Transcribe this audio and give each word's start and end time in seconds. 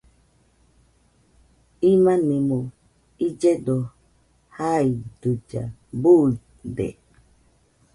Imanimo 1.91 2.59
illledo 3.25 3.77
jaidɨlla, 4.55 5.63
buide 6.01 6.87